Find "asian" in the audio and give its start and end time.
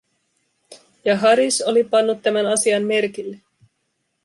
2.45-2.83